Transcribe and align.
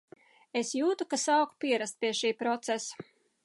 Es 0.61 0.71
jūtu, 0.79 1.07
ka 1.11 1.19
es 1.19 1.27
sāku 1.29 1.55
pierast 1.65 2.01
pie 2.01 2.13
šī 2.23 2.33
procesa. 2.43 3.09